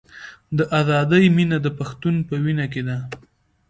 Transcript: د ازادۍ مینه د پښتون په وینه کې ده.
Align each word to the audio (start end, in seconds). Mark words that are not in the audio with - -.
د 0.57 0.59
ازادۍ 0.79 1.25
مینه 1.35 1.57
د 1.65 1.67
پښتون 1.79 2.15
په 2.27 2.35
وینه 2.43 2.65
کې 2.73 2.81
ده. 2.87 2.97